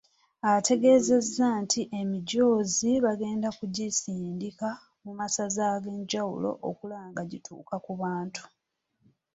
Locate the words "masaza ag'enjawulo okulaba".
5.19-7.09